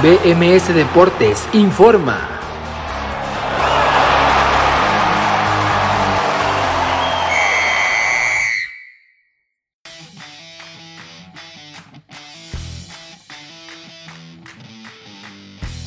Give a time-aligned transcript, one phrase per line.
[0.00, 2.38] BMS Deportes informa.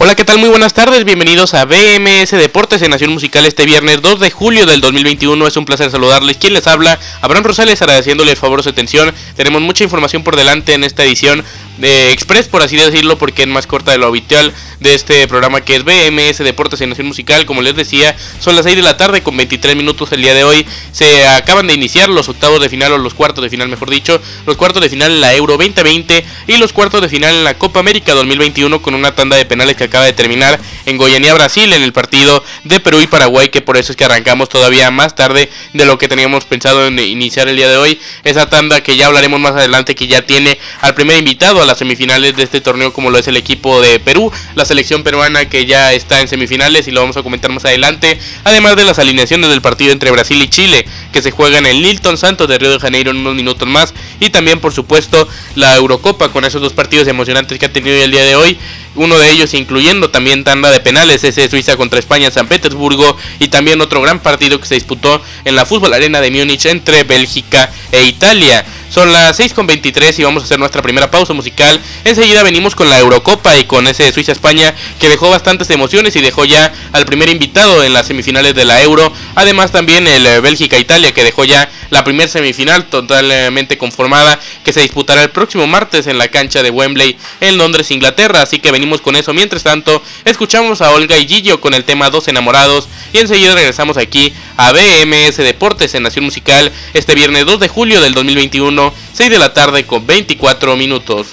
[0.03, 0.39] Hola, ¿qué tal?
[0.39, 4.65] Muy buenas tardes, bienvenidos a BMS Deportes en Nación Musical este viernes 2 de julio
[4.65, 5.47] del 2021.
[5.47, 6.37] Es un placer saludarles.
[6.37, 6.99] ¿Quién les habla?
[7.21, 9.13] Abraham Rosales, agradeciéndole el favor su atención.
[9.35, 11.45] Tenemos mucha información por delante en esta edición
[11.83, 15.75] Express, por así decirlo, porque es más corta de lo habitual de este programa que
[15.75, 17.45] es BMS Deportes en Nación Musical.
[17.45, 20.43] Como les decía, son las 6 de la tarde con 23 minutos el día de
[20.43, 20.65] hoy.
[20.91, 24.19] Se acaban de iniciar los octavos de final o los cuartos de final, mejor dicho,
[24.45, 27.53] los cuartos de final en la Euro 2020 y los cuartos de final en la
[27.53, 31.71] Copa América 2021 con una tanda de penales que acaba de terminar en Goianía, Brasil,
[31.73, 35.15] en el partido de Perú y Paraguay, que por eso es que arrancamos todavía más
[35.15, 37.99] tarde de lo que teníamos pensado en iniciar el día de hoy.
[38.23, 41.77] Esa tanda que ya hablaremos más adelante, que ya tiene al primer invitado a las
[41.77, 45.65] semifinales de este torneo, como lo es el equipo de Perú, la selección peruana que
[45.65, 49.49] ya está en semifinales y lo vamos a comentar más adelante, además de las alineaciones
[49.49, 52.71] del partido entre Brasil y Chile, que se juega en el Nilton Santos de Río
[52.71, 56.73] de Janeiro en unos minutos más, y también por supuesto la Eurocopa con esos dos
[56.73, 58.59] partidos emocionantes que ha tenido el día de hoy
[58.95, 63.47] uno de ellos incluyendo también tanda de penales, ese Suiza contra España San Petersburgo y
[63.47, 67.71] también otro gran partido que se disputó en la Fútbol Arena de Múnich entre Bélgica
[67.91, 68.65] e Italia.
[68.91, 71.79] Son las 6.23 y vamos a hacer nuestra primera pausa musical.
[72.03, 76.43] Enseguida venimos con la Eurocopa y con ese Suiza-España que dejó bastantes emociones y dejó
[76.43, 79.13] ya al primer invitado en las semifinales de la Euro.
[79.35, 84.81] Además también el eh, Bélgica-Italia que dejó ya la primera semifinal totalmente conformada que se
[84.81, 88.41] disputará el próximo martes en la cancha de Wembley en Londres, Inglaterra.
[88.41, 89.33] Así que venimos con eso.
[89.33, 93.95] Mientras tanto, escuchamos a Olga y Gillo con el tema Dos Enamorados y enseguida regresamos
[93.95, 98.80] aquí a BMS Deportes en Nación Musical este viernes 2 de julio del 2021
[99.13, 101.27] 6 de la tarde con 24 minutos.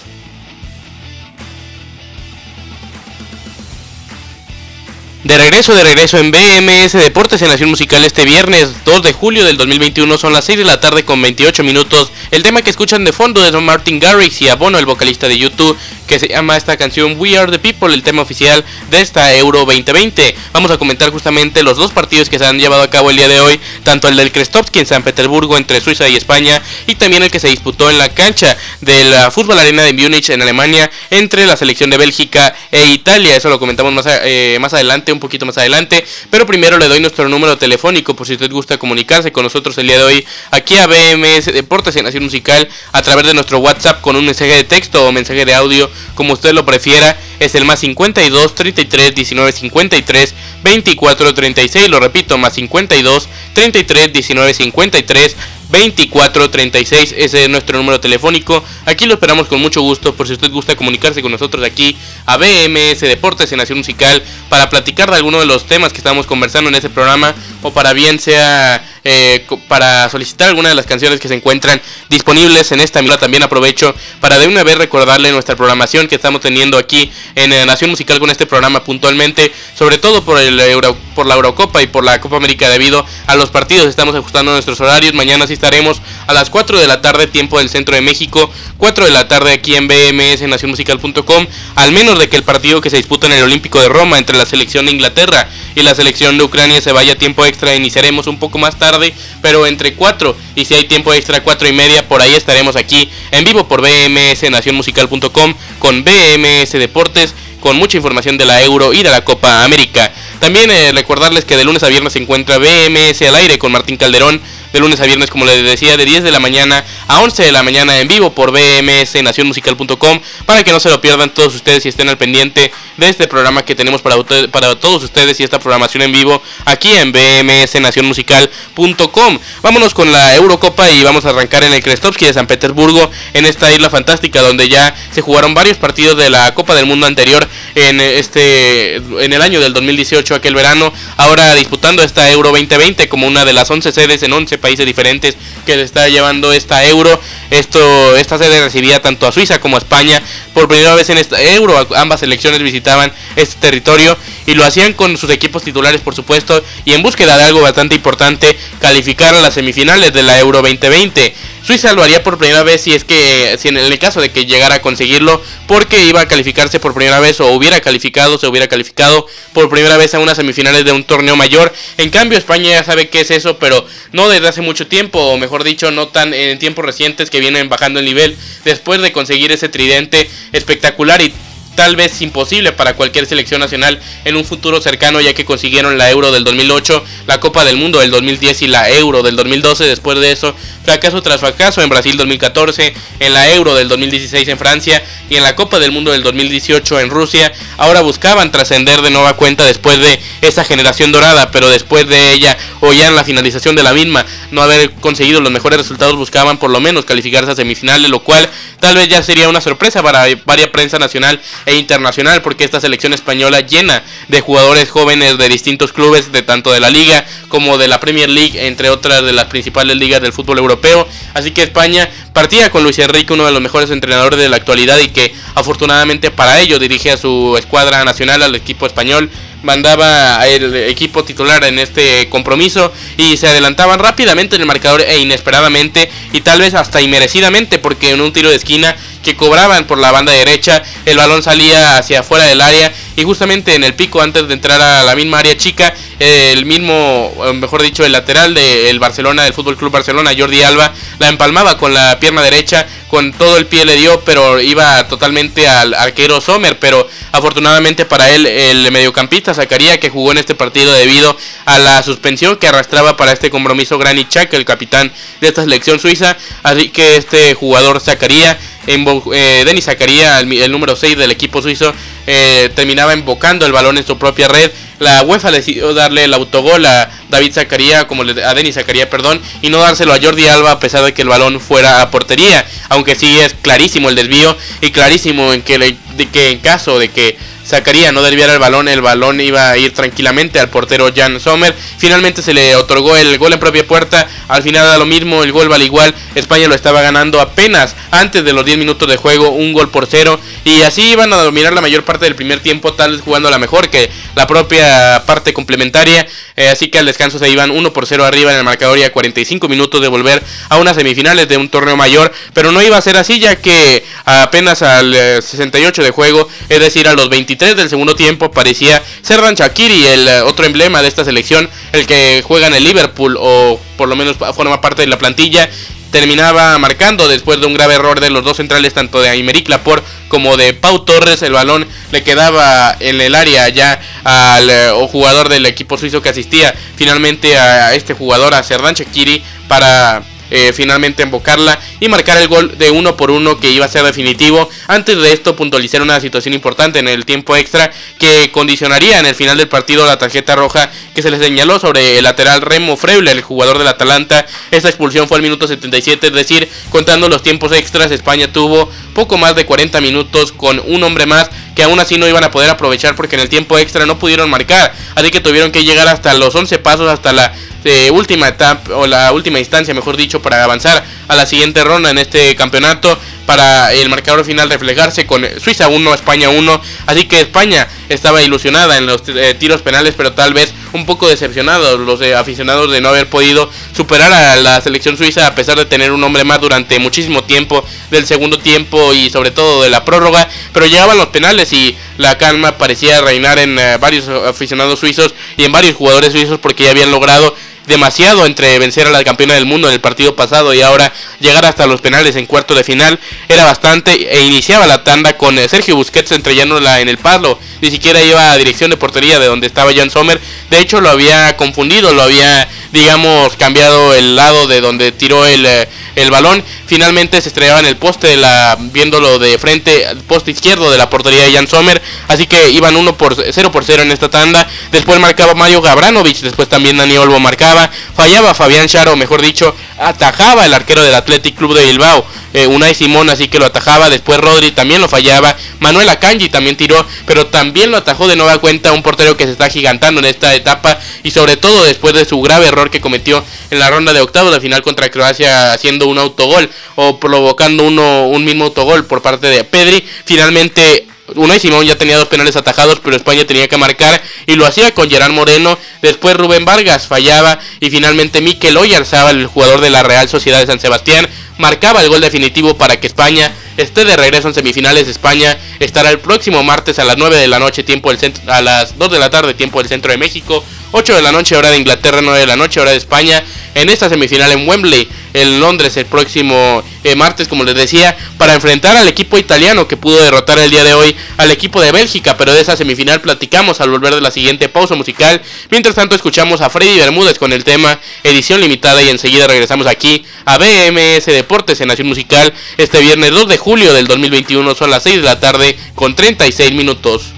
[5.24, 9.45] De regreso, de regreso en BMS Deportes en Nación Musical este viernes 2 de julio
[9.45, 12.12] del 2021 son las 6 de la tarde con 28 minutos.
[12.30, 15.77] El tema que escuchan de fondo es Martin Garrix y Abono, el vocalista de YouTube,
[16.06, 19.64] que se llama esta canción We Are the People, el tema oficial de esta Euro
[19.64, 20.36] 2020.
[20.52, 23.29] Vamos a comentar justamente los dos partidos que se han llevado a cabo el día
[23.29, 27.24] de hoy, tanto el del Krestovsky en San Petersburgo entre Suiza y España y también
[27.24, 30.89] el que se disputó en la cancha de la Fútbol Arena de Múnich en Alemania
[31.11, 33.36] entre la selección de Bélgica e Italia.
[33.36, 36.05] Eso lo comentamos más, eh, más adelante un poquito más adelante.
[36.30, 39.86] Pero primero le doy nuestro número telefónico por si usted gusta comunicarse con nosotros el
[39.86, 44.01] día de hoy aquí a BMS Deportes en Nación Musical a través de nuestro WhatsApp
[44.01, 47.18] con un mensaje de texto o mensaje de audio como usted lo prefiera.
[47.41, 51.89] Es el más 52 33 19 53 24 36.
[51.89, 55.36] Lo repito, más 52 33 19 53
[55.70, 58.64] 2436, ese es nuestro número telefónico.
[58.86, 61.96] Aquí lo esperamos con mucho gusto por si usted gusta comunicarse con nosotros aquí
[62.27, 66.27] a BMS Deportes en Nación Musical para platicar de alguno de los temas que estamos
[66.27, 71.20] conversando en ese programa o para bien sea eh, para solicitar alguna de las canciones
[71.20, 73.18] que se encuentran disponibles en esta mira.
[73.18, 77.90] También aprovecho para de una vez recordarle nuestra programación que estamos teniendo aquí en Nación
[77.90, 82.05] Musical con este programa puntualmente, sobre todo por, el Euro, por la Eurocopa y por
[82.05, 83.86] la Copa América debido a los partidos.
[83.86, 85.14] Estamos ajustando nuestros horarios.
[85.14, 89.07] Mañana sí estaremos a las 4 de la tarde, tiempo del centro de México, 4
[89.07, 92.96] de la tarde aquí en BMS nacionmusical.com, al menos de que el partido que se
[92.96, 96.45] disputa en el Olímpico de Roma entre la selección de Inglaterra y la selección de
[96.45, 97.74] Ucrania se vaya a tiempo extra.
[97.74, 101.73] Iniciaremos un poco más tarde, pero entre 4 y si hay tiempo extra, 4 y
[101.73, 107.97] media, por ahí estaremos aquí en vivo por BMS nacionmusical.com con BMS Deportes con mucha
[107.97, 110.13] información de la Euro y de la Copa América.
[110.39, 113.97] También eh, recordarles que de lunes a viernes se encuentra BMS al aire con Martín
[113.97, 114.41] Calderón
[114.73, 117.52] de lunes a viernes, como les decía, de 10 de la mañana a 11 de
[117.52, 121.84] la mañana en vivo por BMS Nacionmusical.com para que no se lo pierdan todos ustedes
[121.86, 124.17] y estén al pendiente de este programa que tenemos para,
[124.51, 129.38] para todos ustedes y esta programación en vivo aquí en BMS Nacionmusical.com.
[129.62, 133.47] Vámonos con la Eurocopa y vamos a arrancar en el Krestovsky de San Petersburgo, en
[133.47, 137.49] esta isla fantástica donde ya se jugaron varios partidos de la Copa del Mundo anterior
[137.75, 143.26] en este en el año del 2018, aquel verano, ahora disputando esta Euro 2020 como
[143.26, 147.20] una de las 11 sedes en 11 países diferentes que se está llevando esta euro.
[147.50, 150.22] Esto, esta sede recibía tanto a Suiza como a España
[150.55, 151.87] por primera vez en esta euro.
[151.96, 154.16] Ambas selecciones visitaban este territorio
[154.46, 157.94] y lo hacían con sus equipos titulares, por supuesto, y en búsqueda de algo bastante
[157.94, 161.34] importante, calificar a las semifinales de la Euro 2020.
[161.69, 164.47] Suiza lo haría por primera vez si es que, si en el caso de que
[164.47, 168.69] llegara a conseguirlo, porque iba a calificarse por primera vez o hubiera calificado, se hubiera
[168.69, 171.70] calificado por primera vez a unas semifinales de un torneo mayor.
[171.99, 175.37] En cambio, España ya sabe qué es eso, pero no desde hace mucho tiempo, o
[175.37, 178.35] mejor dicho, no tan en tiempos recientes que vienen bajando el nivel
[178.65, 181.35] después de conseguir ese tridente espectacular y
[181.79, 186.11] tal vez imposible para cualquier selección nacional en un futuro cercano ya que consiguieron la
[186.11, 189.85] Euro del 2008, la Copa del Mundo del 2010 y la Euro del 2012.
[189.85, 194.59] Después de eso, fracaso tras fracaso en Brasil 2014, en la Euro del 2016 en
[194.59, 197.53] Francia y en la Copa del Mundo del 2018 en Rusia.
[197.77, 202.59] Ahora buscaban trascender de nueva cuenta después de esa generación dorada, pero después de ella
[202.81, 206.59] o ya en la finalización de la misma, no haber conseguido los mejores resultados, buscaban
[206.59, 210.27] por lo menos calificarse a semifinales, lo cual tal vez ya sería una sorpresa para
[210.45, 215.93] varias prensa nacional e internacional, porque esta selección española llena de jugadores jóvenes de distintos
[215.93, 219.47] clubes, de tanto de la liga como de la Premier League, entre otras de las
[219.47, 221.06] principales ligas del fútbol europeo.
[221.35, 224.99] Así que España partía con Luis Enrique, uno de los mejores entrenadores de la actualidad
[224.99, 229.31] y que afortunadamente para ello dirige a su escuadra nacional, al equipo español
[229.62, 235.19] mandaba el equipo titular en este compromiso y se adelantaban rápidamente en el marcador e
[235.19, 239.99] inesperadamente y tal vez hasta inmerecidamente porque en un tiro de esquina que cobraban por
[239.99, 244.23] la banda derecha el balón salía hacia afuera del área y justamente en el pico
[244.23, 249.00] antes de entrar a la misma área chica el mismo mejor dicho el lateral del
[249.00, 253.56] Barcelona del Fútbol Club Barcelona Jordi Alba la empalmaba con la pierna derecha con todo
[253.56, 258.88] el pie le dio pero iba totalmente al arquero Sommer pero afortunadamente para él el
[258.93, 261.37] mediocampista sacaría que jugó en este partido debido
[261.69, 266.00] a la suspensión que arrastraba para este compromiso Granit Xhaka, el capitán de esta selección
[266.00, 266.37] suiza.
[266.62, 271.93] Así que este jugador sacaría, eh, Denis sacaría el, número 6 del equipo suizo,
[272.26, 274.70] eh, terminaba invocando el balón en su propia red.
[274.99, 279.70] La UEFA decidió darle el autogol a David Zacaría, como a Denis Zacaría, perdón, y
[279.70, 282.67] no dárselo a Jordi Alba a pesar de que el balón fuera a portería.
[282.88, 287.11] Aunque sí es clarísimo el desvío y clarísimo en que, de que en caso de
[287.11, 287.37] que
[287.69, 291.75] sacaría, no desviara el balón, el balón iba a ir tranquilamente al portero Jan Sommer.
[291.99, 295.53] Finalmente se le otorgó el gol en propia puerta, al final da lo mismo, el
[295.53, 299.50] gol vale igual, España lo estaba ganando apenas antes de los 10 minutos de juego,
[299.50, 302.94] un gol por cero, y así iban a dominar la mayor parte del primer tiempo,
[302.94, 306.26] tal vez jugando la mejor que la propia parte complementaria,
[306.56, 309.03] eh, así que al descanso se iban 1 por 0 arriba en el marcador y
[309.03, 312.97] a 45 minutos de volver a unas semifinales de un torneo mayor, pero no iba
[312.97, 317.29] a ser así ya que apenas al 68 eh, de juego, es decir, a los
[317.29, 322.06] 23 del segundo tiempo parecía Serran Shakiri, el eh, otro emblema de esta selección, el
[322.06, 325.69] que juega en el Liverpool o por lo menos forma parte de la plantilla
[326.10, 330.06] terminaba marcando después de un grave error de los dos centrales, tanto de Aymeric Laporte
[330.28, 331.43] como de Pau Torres.
[331.43, 336.31] El balón le quedaba en el área ya al eh, jugador del equipo suizo que
[336.31, 342.49] asistía finalmente a este jugador, a Serdan Shakiri, para eh, finalmente embocarla y marcar el
[342.49, 344.69] gol de uno por uno que iba a ser definitivo.
[344.87, 349.35] Antes de esto puntualizar una situación importante en el tiempo extra que condicionaría en el
[349.35, 353.31] final del partido la tarjeta roja que se le señaló sobre el lateral Remo Freble,
[353.31, 354.47] el jugador del Atalanta.
[354.71, 359.37] Esta expulsión fue al minuto 77, es decir, contando los tiempos extras, España tuvo poco
[359.39, 362.69] más de 40 minutos con un hombre más que aún así no iban a poder
[362.71, 364.93] aprovechar porque en el tiempo extra no pudieron marcar.
[365.15, 367.55] Así que tuvieron que llegar hasta los 11 pasos, hasta la
[367.85, 372.11] eh, última etapa, o la última instancia, mejor dicho, para avanzar a la siguiente ronda
[372.11, 373.17] en este campeonato
[373.49, 376.83] para el marcador final reflejarse con Suiza 1, España 1.
[377.07, 381.29] Así que España estaba ilusionada en los eh, tiros penales, pero tal vez un poco
[381.29, 385.79] decepcionados los eh, aficionados de no haber podido superar a la selección suiza a pesar
[385.79, 389.89] de tener un hombre más durante muchísimo tiempo del segundo tiempo y sobre todo de
[389.89, 390.47] la prórroga.
[390.75, 395.65] Pero llegaban los penales y la calma parecía reinar en eh, varios aficionados suizos y
[395.65, 397.55] en varios jugadores suizos porque ya habían logrado
[397.89, 401.65] demasiado entre vencer a la campeona del mundo en el partido pasado y ahora llegar
[401.65, 403.19] hasta los penales en cuarto de final.
[403.49, 407.91] Era bastante e iniciaba la tanda con eh, Sergio Busquets entrellándola en el palo, ni
[407.91, 410.41] siquiera iba a dirección de portería de donde estaba Jan Sommer,
[410.71, 415.65] de hecho lo había confundido, lo había digamos cambiado el lado de donde tiró el,
[415.67, 420.19] eh, el balón, finalmente se estrellaba en el poste de la viéndolo de frente al
[420.19, 423.85] poste izquierdo de la portería de Jan Sommer, así que iban 1 por 0 por
[423.85, 427.78] 0 en esta tanda, después marcaba Mario Gabranovich, después también Dani Olmo marcaba,
[428.15, 432.94] fallaba Fabián Charo, mejor dicho, atajaba el arquero del Athletic Club de Bilbao, eh, Unai
[432.94, 437.47] Simón así que lo atajaba, después Rodri también lo fallaba, Manuel Akanji también tiró, pero
[437.47, 440.99] también lo atajó de nueva cuenta un portero que se está gigantando en esta etapa
[441.23, 444.53] y sobre todo después de su grave error que cometió en la ronda de octavos
[444.53, 449.49] de final contra Croacia haciendo un autogol o provocando uno, un mismo autogol por parte
[449.49, 454.23] de Pedri, finalmente Unai Simón ya tenía dos penales atajados, pero España tenía que marcar
[454.47, 455.79] y lo hacía con Gerard Moreno.
[456.03, 460.67] Después Rubén Vargas fallaba y finalmente Mikel Oyarzabal, el jugador de la Real Sociedad de
[460.67, 465.08] San Sebastián, marcaba el gol definitivo para que España esté de regreso en semifinales.
[465.08, 468.11] España estará el próximo martes a las 9 de la noche, tiempo
[468.47, 471.57] a las 2 de la tarde, tiempo del centro de México, 8 de la noche
[471.57, 475.09] hora de Inglaterra, 9 de la noche hora de España, en esta semifinal en Wembley,
[475.35, 479.97] en Londres, el próximo eh, martes, como les decía, para enfrentar al equipo italiano que
[479.97, 483.81] pudo derrotar el día de hoy al equipo de Bélgica, pero de esa semifinal platicamos
[483.81, 485.43] al volver de la siguiente pausa musical.
[485.71, 490.25] Mientras tanto, escuchamos a Freddy Bermúdez con el tema edición limitada y enseguida regresamos aquí
[490.47, 495.03] a BMS Deportes en Nación Musical este viernes 2 de julio del 2021, son las
[495.03, 497.38] 6 de la tarde con 36 minutos.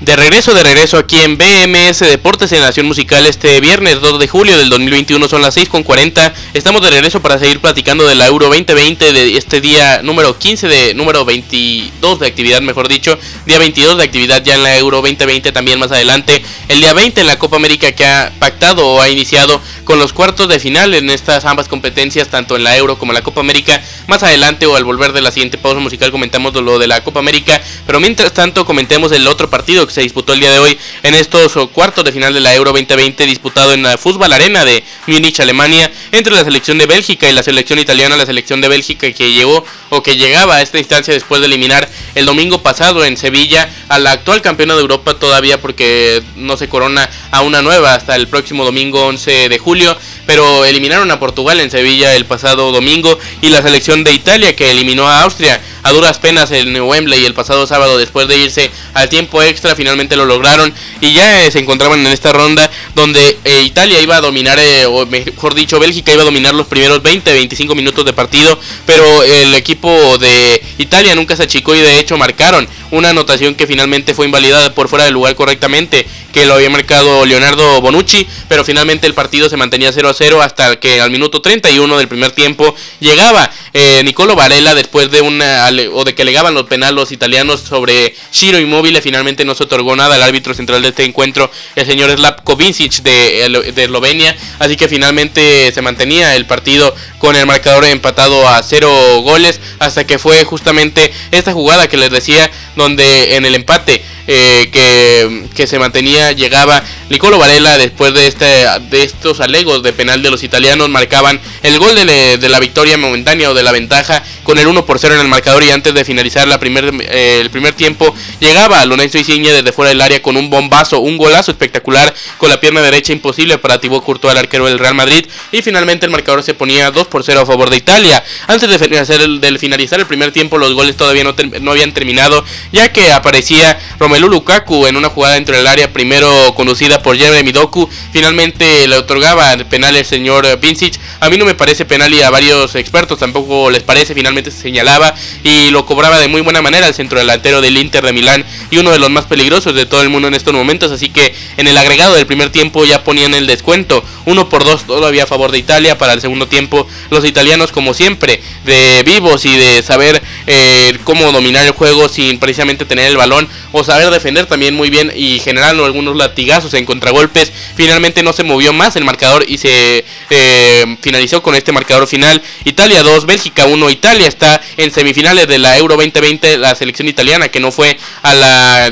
[0.00, 4.28] De regreso, de regreso aquí en BMS Deportes en Nación Musical este viernes 2 de
[4.28, 6.32] julio del 2021 son las 6.40.
[6.54, 10.68] Estamos de regreso para seguir platicando de la Euro 2020 de este día número 15
[10.68, 15.02] de número 22 de actividad, mejor dicho, día 22 de actividad ya en la Euro
[15.02, 16.42] 2020 también más adelante.
[16.68, 20.14] El día 20 en la Copa América que ha pactado o ha iniciado con los
[20.14, 23.40] cuartos de final en estas ambas competencias, tanto en la Euro como en la Copa
[23.40, 23.82] América.
[24.06, 27.20] Más adelante o al volver de la siguiente pausa musical comentamos lo de la Copa
[27.20, 31.14] América, pero mientras tanto comentemos el otro partido se disputó el día de hoy en
[31.14, 35.40] estos cuartos de final de la Euro 2020 disputado en la Fútbol Arena de Múnich,
[35.40, 39.32] Alemania, entre la selección de Bélgica y la selección italiana, la selección de Bélgica que
[39.32, 43.68] llegó o que llegaba a esta instancia después de eliminar el domingo pasado en Sevilla
[43.88, 48.16] a la actual campeona de Europa todavía porque no se corona a una nueva hasta
[48.16, 53.18] el próximo domingo 11 de julio, pero eliminaron a Portugal en Sevilla el pasado domingo
[53.40, 57.34] y la selección de Italia que eliminó a Austria a duras penas en Wembley el
[57.34, 61.58] pasado sábado después de irse al tiempo extra finalmente lo lograron y ya eh, se
[61.58, 66.12] encontraban en esta ronda donde eh, Italia iba a dominar eh, o mejor dicho Bélgica
[66.12, 71.14] iba a dominar los primeros 20 25 minutos de partido pero el equipo de Italia
[71.14, 75.04] nunca se achicó y de hecho marcaron una anotación que finalmente fue invalidada por fuera
[75.04, 79.92] del lugar correctamente que lo había marcado Leonardo Bonucci, pero finalmente el partido se mantenía
[79.92, 84.74] 0 a 0 hasta que al minuto 31 del primer tiempo llegaba eh, Nicolo Varela
[84.74, 89.44] después de una o de que legaban los penales los italianos sobre Shiro Immobile, finalmente
[89.44, 93.72] no se otorgó nada al árbitro central de este encuentro, el señor Slavko Vincic de,
[93.74, 99.22] de Eslovenia, así que finalmente se mantenía el partido con el marcador empatado a 0
[99.22, 105.48] goles hasta que fue justamente esta jugada que les decía donde en el empate eh,
[105.56, 108.46] que, se mantenía, llegaba Nicolo Varela después de, este,
[108.88, 113.50] de estos alegos de penal de los italianos, marcaban el gol de, la victoria momentánea
[113.50, 116.04] o de la ventaja con el 1 por 0 en el marcador y antes de
[116.04, 120.36] finalizar la primer, eh, el primer tiempo llegaba Lorenzo Insigne desde fuera del área con
[120.36, 124.66] un bombazo, un golazo espectacular con la pierna derecha imposible para Thibaut Courtois, el arquero
[124.66, 127.78] del Real Madrid y finalmente el marcador se ponía 2 por 0 a favor de
[127.78, 128.22] Italia.
[128.46, 132.44] Antes de finalizar el, finalizar el primer tiempo los goles todavía no, no habían terminado
[132.72, 137.52] ya que aparecía Romelu Lukaku en una jugada dentro del área, primero conducida por Jeremy
[137.52, 140.98] Doku, finalmente le otorgaba penal el señor Vincic.
[141.20, 144.60] A mí no me parece penal y a varios expertos tampoco les parece, finalmente se
[144.60, 148.44] señalaba y lo cobraba de muy buena manera el centro delantero del Inter de Milán
[148.70, 151.34] y uno de los más peligrosos de todo el mundo en estos momentos, así que
[151.56, 155.26] en el agregado del primer tiempo ya ponían el descuento, uno por dos todavía a
[155.26, 159.82] favor de Italia, para el segundo tiempo los italianos como siempre, de vivos y de
[159.82, 164.74] saber eh, cómo dominar el juego sin precisamente tener el balón o saber defender también
[164.74, 167.52] muy bien y generando algunos latigazos en contragolpes.
[167.76, 172.42] Finalmente no se movió más el marcador y se eh, finalizó con este marcador final.
[172.64, 173.90] Italia 2, Bélgica 1.
[173.90, 178.34] Italia está en semifinales de la Euro 2020, la selección italiana que no fue a
[178.34, 178.86] la,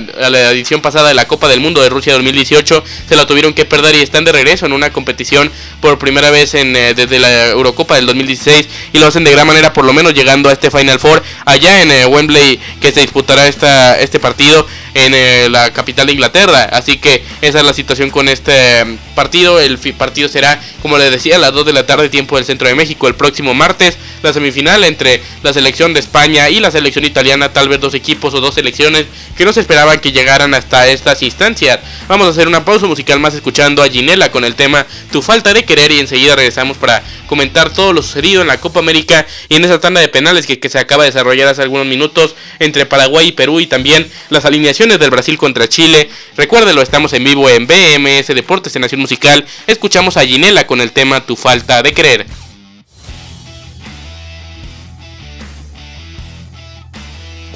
[0.53, 2.85] edición pasada de la Copa del Mundo de Rusia 2018.
[3.09, 6.55] Se la tuvieron que perder y están de regreso en una competición por primera vez
[6.55, 9.93] en, eh, desde la Eurocopa del 2016 y lo hacen de gran manera por lo
[9.93, 14.19] menos llegando a este Final Four allá en eh, Wembley que se disputará esta, este
[14.19, 14.67] partido
[15.05, 16.65] en eh, la capital de Inglaterra.
[16.73, 19.61] Así que esa es la situación con este mm, partido.
[19.61, 22.69] El partido será, como les decía, a las 2 de la tarde, tiempo del centro
[22.69, 23.97] de México, el próximo martes.
[24.23, 28.35] La semifinal entre la selección de España y la selección italiana, tal vez dos equipos
[28.35, 31.79] o dos selecciones que no se esperaban que llegaran hasta estas instancias.
[32.09, 35.55] Vamos a hacer una pausa musical más escuchando a Ginela con el tema Tu falta
[35.55, 39.55] de querer y enseguida regresamos para comentar todo lo sucedido en la Copa América y
[39.55, 42.87] en esa tanda de penales que, que se acaba de desarrollar hace algunos minutos entre
[42.87, 46.11] Paraguay y Perú y también las alineaciones del Brasil contra Chile.
[46.37, 49.47] Recuérdelo, estamos en vivo en BMS Deportes en Nación Musical.
[49.69, 52.27] Escuchamos a Ginela con el tema Tu falta de querer.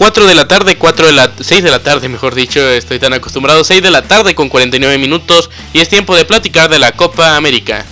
[0.02, 3.12] 4 de la tarde, 4 de la 6 de la tarde, mejor dicho, estoy tan
[3.12, 6.90] acostumbrado, 6 de la tarde con 49 minutos y es tiempo de platicar de la
[6.90, 7.86] Copa América.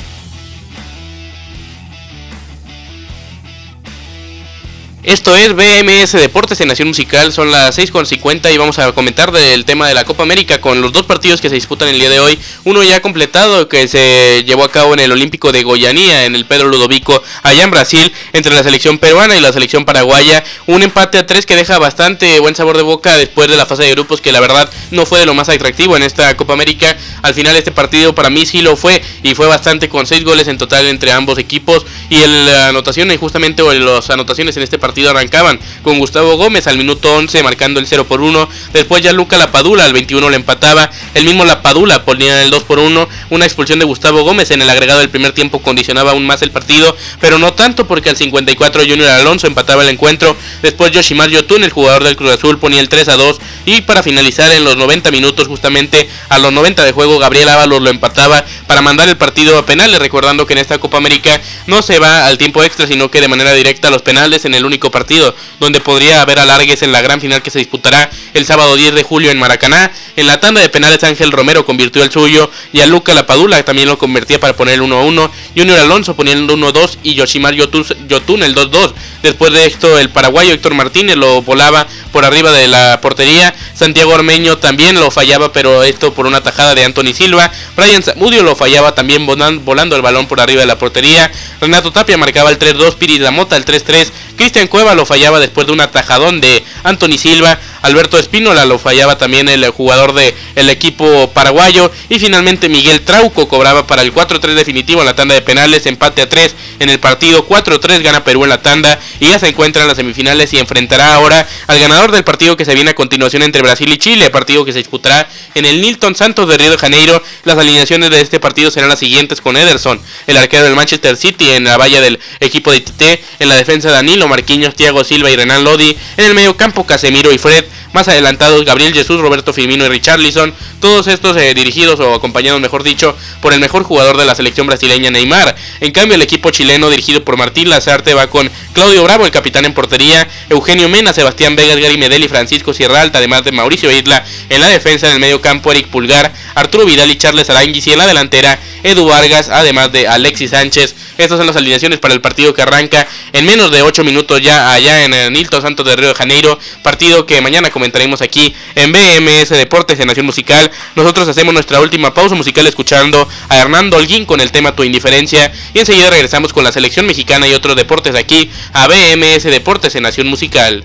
[5.03, 9.65] Esto es BMS Deportes en Nación Musical, son las 6.50 y vamos a comentar del
[9.65, 12.21] tema de la Copa América con los dos partidos que se disputan el día de
[12.21, 12.39] hoy.
[12.65, 16.45] Uno ya completado que se llevó a cabo en el Olímpico de Goyanía, en el
[16.45, 20.45] Pedro Ludovico, allá en Brasil, entre la selección peruana y la selección paraguaya.
[20.67, 23.85] Un empate a tres que deja bastante buen sabor de boca después de la fase
[23.85, 26.95] de grupos que la verdad no fue de lo más atractivo en esta Copa América.
[27.23, 30.47] Al final este partido para mí sí lo fue y fue bastante con seis goles
[30.47, 34.90] en total entre ambos equipos y la anotación y justamente las anotaciones en este partido
[34.91, 38.49] partido arrancaban con Gustavo Gómez al minuto 11 marcando el 0 por 1.
[38.73, 40.91] Después ya Luca Lapadula al 21 le empataba.
[41.15, 43.09] El mismo Lapadula ponía el 2 por 1.
[43.31, 46.51] Una expulsión de Gustavo Gómez en el agregado del primer tiempo condicionaba aún más el
[46.51, 46.97] partido.
[47.21, 50.37] Pero no tanto porque al 54 Junior Alonso empataba el encuentro.
[50.61, 53.41] Después Yoshimar Yotun, el jugador del Cruz Azul, ponía el 3 a 2.
[53.71, 57.81] Y para finalizar en los 90 minutos, justamente a los 90 de juego, Gabriel Ábalos
[57.81, 60.01] lo empataba para mandar el partido a penales.
[60.01, 63.29] Recordando que en esta Copa América no se va al tiempo extra, sino que de
[63.29, 67.01] manera directa a los penales en el único partido donde podría haber alargues en la
[67.01, 69.93] gran final que se disputará el sábado 10 de julio en Maracaná.
[70.17, 73.87] En la tanda de penales Ángel Romero convirtió el suyo y a Luca Lapadula también
[73.87, 75.31] lo convertía para poner el 1-1.
[75.57, 78.95] Junior Alonso poniendo el 1-2 y Yoshimar Yotun el 2-2.
[79.23, 83.55] Después de esto el paraguayo Héctor Martínez lo volaba por arriba de la portería.
[83.75, 87.51] Santiago Ormeño también lo fallaba, pero esto por una tajada de Anthony Silva.
[87.77, 91.31] Brian Zamudio lo fallaba también volando el balón por arriba de la portería.
[91.61, 94.11] Renato Tapia marcaba el 3-2, Piri Mota el 3-3.
[94.37, 97.59] Cristian Cueva lo fallaba después de un atajadón de Anthony Silva.
[97.83, 101.91] Alberto Espínola lo fallaba también el jugador del el equipo paraguayo.
[102.09, 105.85] Y finalmente Miguel Trauco cobraba para el 4-3 definitivo en la tanda de penales.
[105.85, 107.47] Empate a 3 en el partido.
[107.47, 108.99] 4-3 gana Perú en la tanda.
[109.21, 112.65] Y ya se encuentra en las semifinales y enfrentará ahora al ganador del partido que
[112.65, 114.31] se viene a continuación entre Brasil y Chile.
[114.31, 117.23] Partido que se disputará en el Nilton Santos de Río de Janeiro.
[117.45, 121.51] Las alineaciones de este partido serán las siguientes con Ederson, el arquero del Manchester City
[121.51, 123.23] en la valla del equipo de Tite.
[123.39, 125.97] En la defensa Danilo, Marquinhos, Thiago Silva y Renan Lodi.
[126.17, 127.65] En el medio campo Casemiro y Fred.
[127.93, 130.55] Más adelantados Gabriel Jesús, Roberto Firmino y Richarlison.
[130.81, 134.67] Todos estos eh, dirigidos o acompañados, mejor dicho, por el mejor jugador de la selección
[134.67, 135.57] brasileña, Neymar.
[135.81, 139.65] En cambio, el equipo chileno dirigido por Martín Lazarte va con Claudio Bravo, el capitán
[139.65, 144.25] en portería, Eugenio Mena, Sebastián Vega, Gary Medel y Francisco Sierra Alta, de Mauricio Isla.
[144.49, 147.87] En la defensa, en el medio campo, Eric Pulgar, Arturo Vidal y Charles Aranguis.
[147.87, 150.95] Y en la delantera, Edu Vargas, además de Alexis Sánchez.
[151.19, 154.73] Estas son las alineaciones para el partido que arranca en menos de 8 minutos ya
[154.73, 156.59] allá en el Nilton Santos de Río de Janeiro.
[156.83, 160.71] Partido que mañana comentaremos aquí en BMS Deportes en Nación Musical.
[160.97, 165.53] Nosotros hacemos nuestra última pausa musical escuchando a Hernando Holguín con el tema Tu Indiferencia.
[165.75, 170.05] Y enseguida regresamos con la selección mexicana y otros deportes aquí a BMS Deportes en
[170.05, 170.85] Nación Musical.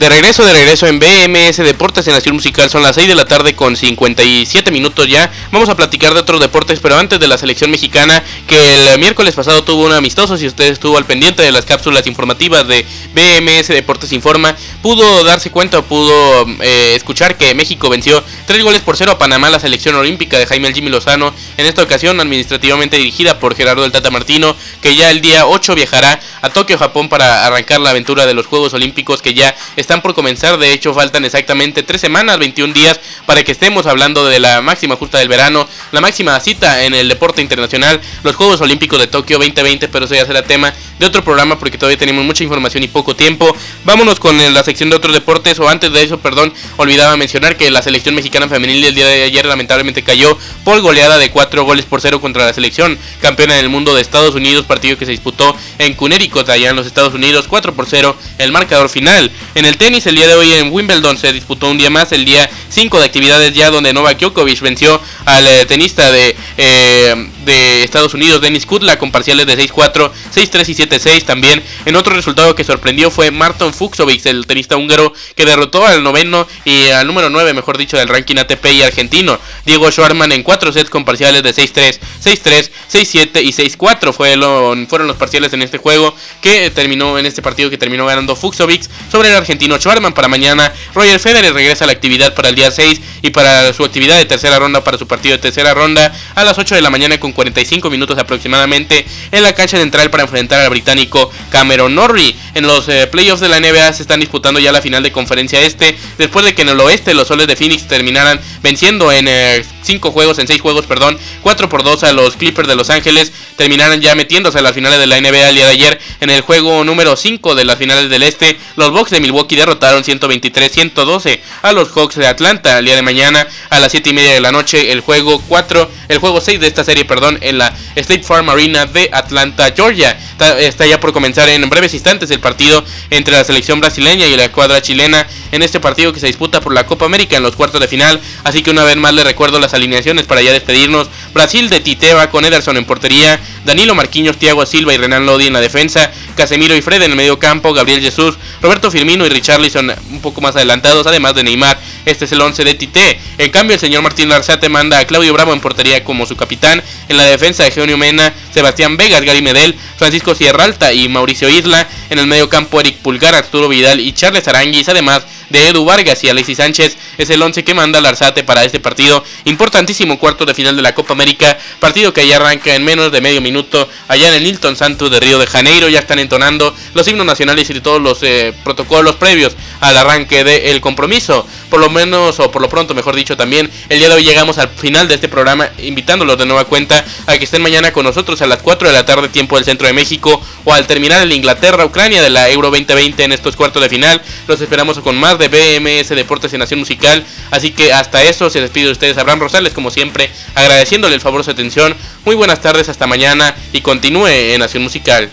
[0.00, 2.70] De regreso, de regreso en BMS Deportes en Nación Musical.
[2.70, 5.30] Son las 6 de la tarde con 57 minutos ya.
[5.52, 9.34] Vamos a platicar de otros deportes, pero antes de la selección mexicana, que el miércoles
[9.34, 10.38] pasado tuvo un amistoso.
[10.38, 15.50] Si usted estuvo al pendiente de las cápsulas informativas de BMS Deportes Informa, pudo darse
[15.50, 19.60] cuenta o pudo eh, escuchar que México venció 3 goles por 0 a Panamá, la
[19.60, 21.34] selección olímpica de Jaime Jimmy Lozano.
[21.58, 25.74] En esta ocasión, administrativamente dirigida por Gerardo del Tata Martino, que ya el día 8
[25.74, 29.89] viajará a Tokio, Japón, para arrancar la aventura de los Juegos Olímpicos que ya está
[29.90, 30.56] están por comenzar.
[30.56, 34.94] De hecho, faltan exactamente 3 semanas, 21 días, para que estemos hablando de la máxima
[34.94, 39.38] justa del verano, la máxima cita en el deporte internacional, los Juegos Olímpicos de Tokio
[39.38, 42.88] 2020, pero eso ya será tema de otro programa porque todavía tenemos mucha información y
[42.88, 43.56] poco tiempo.
[43.84, 47.70] Vámonos con la sección de otros deportes, o antes de eso, perdón, olvidaba mencionar que
[47.70, 51.86] la selección mexicana femenil el día de ayer lamentablemente cayó por goleada de 4 goles
[51.86, 55.56] por 0 contra la selección campeona del mundo de Estados Unidos, partido que se disputó
[55.78, 59.30] en Connecticut, allá en los Estados Unidos, 4 por 0 el marcador final.
[59.54, 62.26] En el tenis, el día de hoy en Wimbledon se disputó un día más, el
[62.26, 67.84] día 5 de actividades ya, donde Novak Djokovic venció al eh, tenista de, eh, de
[67.84, 71.24] Estados Unidos, Denis Kudla, con parciales de 6-4, 6-3 y 7-6.
[71.24, 76.02] También en otro resultado que sorprendió fue Marton Fuxovic, el tenista húngaro, que derrotó al
[76.02, 79.38] noveno y al número 9, mejor dicho, del ranking ATP y argentino.
[79.64, 85.16] Diego Schwarman en 4 sets con parciales de 6-3, 6-3, 6-7 y 6-4 fueron los
[85.16, 89.36] parciales en este juego que terminó en este partido que terminó ganando Fuxovic sobre el
[89.36, 90.72] argentino Schwarman para mañana.
[90.94, 94.24] Roger Federer regresa a la actividad para el día 6 y para su actividad de
[94.24, 97.29] tercera ronda para su partido de tercera ronda a las 8 de la mañana con
[97.32, 102.34] 45 minutos aproximadamente en la cancha central para enfrentar al británico Cameron Norrie.
[102.54, 105.60] En los eh, playoffs de la NBA se están disputando ya la final de conferencia
[105.60, 109.28] este después de que en el oeste los soles de Phoenix terminaran venciendo en...
[109.28, 112.90] Eh, 5 juegos, en 6 juegos, perdón, 4 por 2 a los Clippers de Los
[112.90, 116.00] Ángeles, terminaron ya metiéndose a las finales de la NBA el día de ayer.
[116.20, 120.04] En el juego número 5 de las finales del Este, los Bucks de Milwaukee derrotaron
[120.04, 122.78] 123-112 a los Hawks de Atlanta.
[122.78, 125.90] El día de mañana a las 7 y media de la noche, el juego 4,
[126.08, 130.18] el juego 6 de esta serie, perdón, en la State Farm Arena de Atlanta, Georgia.
[130.58, 134.50] Está, ya por comenzar en breves instantes el partido entre la selección brasileña y la
[134.50, 137.80] cuadra chilena en este partido que se disputa por la Copa América en los cuartos
[137.80, 138.20] de final.
[138.44, 141.08] Así que una vez más le recuerdo las alineaciones para ya despedirnos.
[141.34, 145.52] Brasil de Titeva con Ederson en portería, Danilo Marquinhos, Thiago Silva y Renan Lodi en
[145.52, 149.92] la defensa, Casemiro y Fred en el medio campo, Gabriel Jesús, Roberto Firmino y Richarlison
[150.10, 151.78] un poco más adelantados, además de Neymar.
[152.06, 153.20] Este es el 11 de Tite.
[153.38, 156.82] En cambio, el señor Martín Larzate manda a Claudio Bravo en portería como su capitán.
[157.10, 161.84] En la defensa de Geonio Mena, Sebastián Vegas, Gary Medel, Francisco Sierralta y Mauricio Isla.
[162.08, 166.24] En el medio campo, Eric Pulgar, Arturo Vidal y Charles Aranguis, además de Edu Vargas
[166.24, 166.96] y Alexis Sánchez.
[167.18, 169.22] Es el 11 que manda Larzate para este partido.
[169.44, 171.58] Importantísimo cuarto de final de la Copa América.
[171.78, 175.20] Partido que ya arranca en menos de medio minuto allá en el Nilton Santos de
[175.20, 175.88] Río de Janeiro.
[175.88, 180.80] Ya están entonando los himnos nacionales y todos los eh, protocolos previos al arranque del
[180.80, 181.46] compromiso.
[181.68, 184.58] Por lo menos, o por lo pronto, mejor dicho, también el día de hoy llegamos
[184.58, 188.40] al final de este programa, invitándolos de nueva cuenta a que estén mañana con nosotros
[188.42, 191.32] a las 4 de la tarde, tiempo del centro de México, o al terminar el
[191.32, 194.20] Inglaterra-Ucrania de la Euro 2020 en estos cuartos de final.
[194.46, 197.24] Los esperamos con más de BMS Deportes en Nación Musical.
[197.50, 201.40] Así que hasta eso se despide de ustedes Abraham Rosales, como siempre, agradeciéndole el favor
[201.40, 201.96] de su atención.
[202.24, 205.30] Muy buenas tardes, hasta mañana y continúe en Nación Musical.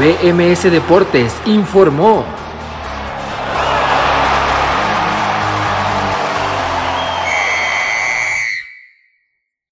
[0.00, 2.39] BMS Deportes informó.